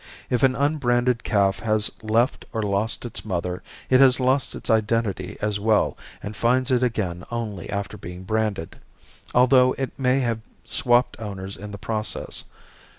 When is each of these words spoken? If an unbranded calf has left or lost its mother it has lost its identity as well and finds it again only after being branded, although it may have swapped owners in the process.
If 0.31 0.41
an 0.41 0.55
unbranded 0.55 1.23
calf 1.23 1.59
has 1.59 1.91
left 2.01 2.43
or 2.53 2.63
lost 2.63 3.05
its 3.05 3.23
mother 3.23 3.61
it 3.87 3.99
has 3.99 4.19
lost 4.19 4.55
its 4.55 4.67
identity 4.67 5.37
as 5.41 5.59
well 5.59 5.95
and 6.23 6.35
finds 6.35 6.71
it 6.71 6.81
again 6.81 7.23
only 7.29 7.69
after 7.69 7.97
being 7.99 8.23
branded, 8.23 8.77
although 9.35 9.73
it 9.77 9.99
may 9.99 10.21
have 10.21 10.39
swapped 10.63 11.19
owners 11.19 11.55
in 11.55 11.69
the 11.69 11.77
process. 11.77 12.45